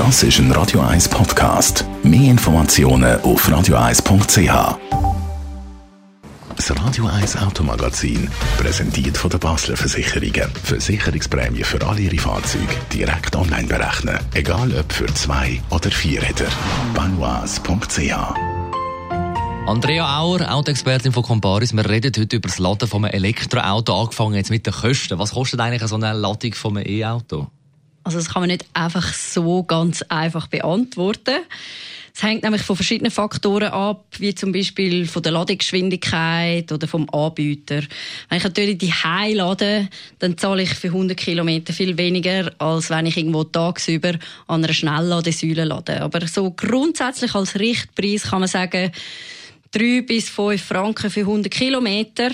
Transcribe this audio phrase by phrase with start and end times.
[0.00, 1.84] Das ist ein Radio 1 Podcast.
[2.02, 4.78] Mehr Informationen auf radio1.ch.
[6.56, 10.50] Das Radio 1 Automagazin, präsentiert von der Basler Versicherungen.
[10.64, 14.18] Versicherungsprämie für alle Ihre Fahrzeuge direkt online berechnen.
[14.32, 16.48] Egal ob für zwei oder vier Räder.
[16.94, 18.14] Banois.ch
[19.66, 21.74] Andrea Auer, Autoexpertin von Comparis.
[21.74, 25.18] Wir reden heute über das Laden von einem Elektroauto, angefangen jetzt mit den Kosten.
[25.18, 27.48] Was kostet eigentlich so eine Ladung von einem E-Auto?
[28.02, 31.36] Also das kann man nicht einfach so ganz einfach beantworten.
[32.14, 37.08] Es hängt nämlich von verschiedenen Faktoren ab, wie zum Beispiel von der Ladegeschwindigkeit oder vom
[37.10, 37.82] Anbieter.
[38.28, 42.90] Wenn ich natürlich die High lade, dann zahle ich für 100 Kilometer viel weniger, als
[42.90, 44.14] wenn ich irgendwo tagsüber
[44.48, 46.02] an einer Schnellladesäule lade.
[46.02, 48.92] Aber so grundsätzlich als Richtpreis kann man sagen,
[49.72, 52.30] 3 bis 5 Franken für 100 Kilometer.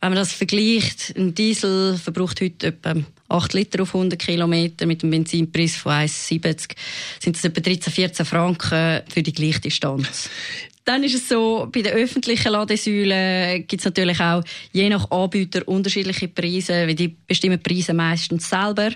[0.00, 2.96] Wenn man das vergleicht, ein Diesel verbraucht heute etwa
[3.28, 6.72] 8 Liter auf 100 Kilometer mit einem Benzinpreis von 1,70
[7.20, 10.28] sind das etwa 13, 14 Franken für die gleiche Distanz.
[10.90, 15.68] Dann ist es so, bei den öffentlichen Ladesäulen gibt es natürlich auch je nach Anbieter
[15.68, 18.90] unterschiedliche Preise, weil die bestimmen Preise meistens selber.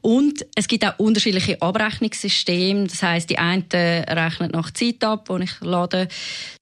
[0.00, 2.86] Und es gibt auch unterschiedliche Abrechnungssysteme.
[2.86, 6.08] Das heißt, die einen rechnen nach Zeit ab, wo ich lade,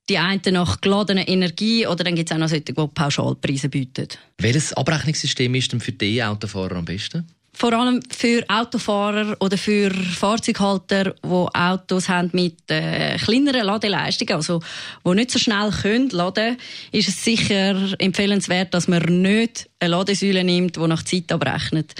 [0.08, 4.08] die einen nach geladener Energie oder dann gibt es auch noch solche, die Pauschalpreise bieten.
[4.38, 7.24] Welches Abrechnungssystem ist denn für die E-Autofahrer am besten?
[7.62, 14.60] Vor allem für Autofahrer oder für Fahrzeughalter, die Autos haben mit äh, kleineren Ladeleistungen, also
[15.06, 16.56] die nicht so schnell können laden,
[16.90, 21.94] ist es sicher empfehlenswert, dass man nicht eine Ladesäule nimmt, die nach Zeit abrechnet.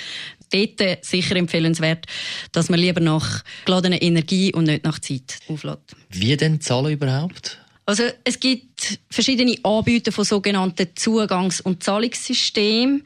[0.52, 2.06] Dort sicher empfehlenswert,
[2.50, 5.78] dass man lieber nach geladener Energie und nicht nach Zeit auflädt.
[6.10, 7.60] Wie denn zahlen überhaupt?
[7.86, 13.04] Also es gibt verschiedene Anbieter von sogenannten Zugangs- und Zahlungssystemen.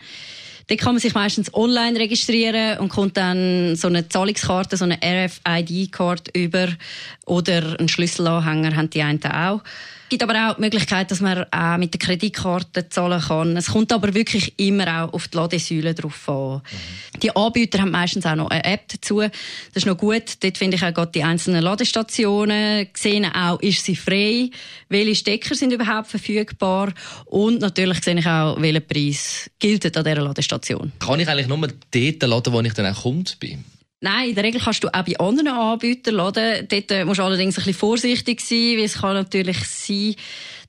[0.69, 4.99] Da kann man sich meistens online registrieren und kommt dann so eine Zahlungskarte, so eine
[5.01, 6.69] RFID-Card über
[7.25, 9.63] oder einen Schlüsselanhänger haben die einen auch.
[10.07, 13.57] Es gibt aber auch die Möglichkeit, dass man auch mit der Kreditkarte zahlen kann.
[13.57, 16.63] Es kommt aber wirklich immer auch auf die Ladesäule drauf an.
[16.63, 17.21] Mhm.
[17.21, 19.19] Die Anbieter haben meistens auch noch eine App dazu.
[19.19, 19.33] Das
[19.75, 20.45] ist noch gut.
[20.45, 22.87] Dort finde ich auch gerade die einzelnen Ladestationen.
[22.95, 24.51] Sehen auch, ist sie frei?
[24.89, 26.93] Welche Stecker sind überhaupt verfügbar?
[27.25, 30.56] Und natürlich sehe ich auch, welcher Preis gilt an dieser Ladestation.
[30.99, 33.65] Kann ich eigentlich nur dort laden, wo ich dann auch Kunde bin?
[34.01, 36.69] Nein, in der Regel kannst du auch bei anderen Anbietern laden.
[36.69, 40.15] Dort äh, musst du allerdings ein bisschen vorsichtig sein, weil es kann natürlich sein,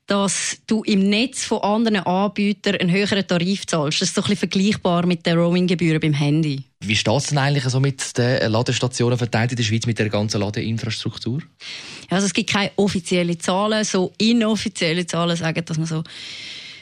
[0.07, 4.01] dass du im Netz von anderen Anbietern einen höheren Tarif zahlst.
[4.01, 6.63] Das ist so ein bisschen vergleichbar mit den Roaminggebühren beim Handy.
[6.79, 10.07] Wie steht es denn eigentlich so mit den Ladestationen verteilt in der Schweiz mit der
[10.07, 11.41] ganzen Ladeinfrastruktur?
[12.09, 13.83] Ja, also es gibt keine offiziellen Zahlen.
[13.83, 16.03] So inoffizielle Zahlen sagen, dass man so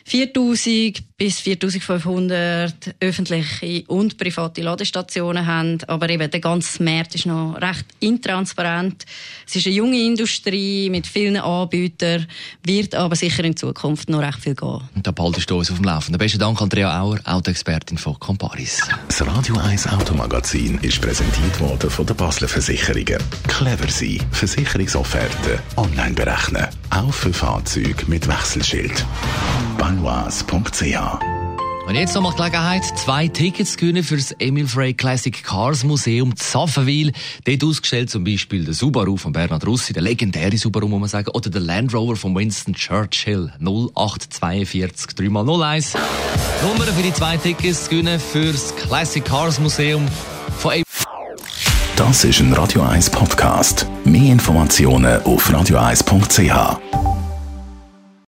[0.07, 5.79] 4000 bis 4500 öffentliche und private Ladestationen haben.
[5.87, 9.05] Aber eben der ganze Markt ist noch recht intransparent.
[9.47, 12.27] Es ist eine junge Industrie mit vielen Anbietern,
[12.63, 14.81] wird aber sicher in Zukunft noch recht viel gehen.
[14.93, 16.19] Und da behaltest du uns auf dem Laufenden.
[16.19, 18.81] Besten Dank, Andrea Auer, Autoexpertin von Comparis.
[19.07, 23.17] Das Radio 1 Automagazin ist präsentiert worden von der Basler Versicherungen.
[23.47, 24.19] Clever sein.
[24.31, 26.67] Versicherungsofferte online berechnen.
[26.91, 29.03] Auch für Fahrzeuge mit Wechselschild
[30.05, 31.19] banoise.ch.
[31.87, 35.43] Und jetzt noch mal die Gelegenheit, zwei Tickets zu gewinnen für das Emil Frey Classic
[35.43, 37.11] Cars Museum Zaffenwil.
[37.43, 41.29] Dort ausgestellt zum Beispiel der Subaru von Bernhard Russi, der legendäre Subaru, muss man sagen,
[41.29, 45.95] oder der Land Rover von Winston Churchill 0842 3x01.
[46.63, 50.07] Nummer für die zwei Tickets zu gewinnen für das Classic Cars Museum
[50.57, 50.83] von Emil
[51.95, 53.85] Das ist ein Radio 1 Podcast.
[54.05, 57.14] Mehr Informationen auf radio1.ch.